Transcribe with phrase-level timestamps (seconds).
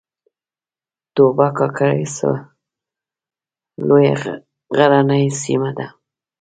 [1.15, 2.39] توبه کاکړۍ سوه
[3.87, 4.15] لویه
[4.77, 5.87] غرنۍ سیمه ده